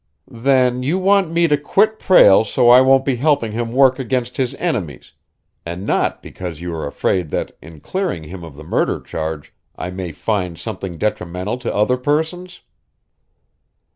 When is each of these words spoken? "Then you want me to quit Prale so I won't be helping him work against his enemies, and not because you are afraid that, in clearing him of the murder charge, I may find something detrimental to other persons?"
"Then 0.31 0.81
you 0.81 0.97
want 0.97 1.29
me 1.29 1.47
to 1.47 1.55
quit 1.57 1.99
Prale 1.99 2.43
so 2.43 2.71
I 2.71 2.81
won't 2.81 3.05
be 3.05 3.17
helping 3.17 3.51
him 3.51 3.71
work 3.71 3.99
against 3.99 4.37
his 4.37 4.55
enemies, 4.55 5.13
and 5.63 5.85
not 5.85 6.23
because 6.23 6.59
you 6.59 6.73
are 6.73 6.87
afraid 6.87 7.29
that, 7.29 7.55
in 7.61 7.79
clearing 7.81 8.23
him 8.23 8.43
of 8.43 8.55
the 8.55 8.63
murder 8.63 8.99
charge, 8.99 9.53
I 9.75 9.91
may 9.91 10.11
find 10.11 10.57
something 10.57 10.97
detrimental 10.97 11.59
to 11.59 11.75
other 11.75 11.97
persons?" 11.97 12.61